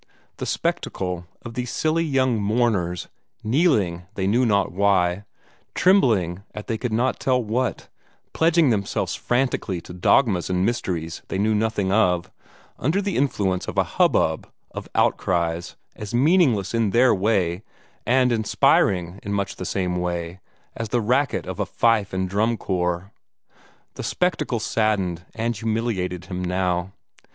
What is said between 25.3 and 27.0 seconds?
and humiliated him now.